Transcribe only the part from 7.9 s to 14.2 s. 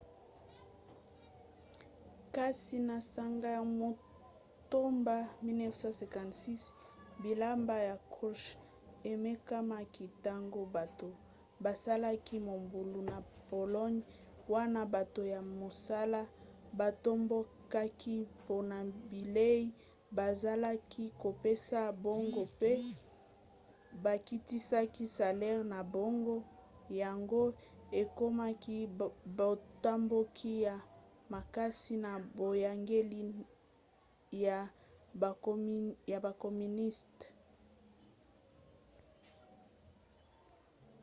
krouchtchev emekamaki ntango bato basalaki mobulu na pologne